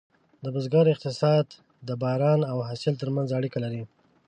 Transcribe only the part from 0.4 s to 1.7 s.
د بزګر اقتصاد